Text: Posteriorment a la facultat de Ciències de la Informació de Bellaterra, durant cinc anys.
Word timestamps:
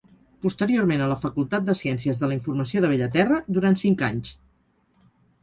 Posteriorment 0.43 1.03
a 1.03 1.09
la 1.11 1.17
facultat 1.25 1.67
de 1.67 1.75
Ciències 1.81 2.23
de 2.23 2.31
la 2.31 2.35
Informació 2.39 2.83
de 2.87 2.91
Bellaterra, 2.95 3.39
durant 3.59 3.79
cinc 3.83 4.05
anys. 4.11 4.35